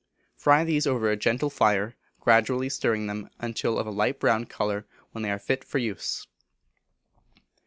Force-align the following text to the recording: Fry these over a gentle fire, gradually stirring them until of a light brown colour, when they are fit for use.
Fry 0.35 0.63
these 0.63 0.87
over 0.87 1.11
a 1.11 1.15
gentle 1.15 1.51
fire, 1.51 1.95
gradually 2.19 2.69
stirring 2.69 3.05
them 3.05 3.29
until 3.37 3.77
of 3.77 3.85
a 3.85 3.91
light 3.91 4.19
brown 4.19 4.47
colour, 4.47 4.87
when 5.11 5.21
they 5.21 5.29
are 5.29 5.37
fit 5.37 5.63
for 5.63 5.77
use. 5.77 6.25